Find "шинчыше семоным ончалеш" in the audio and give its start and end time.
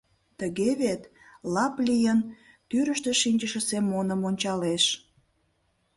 3.21-4.83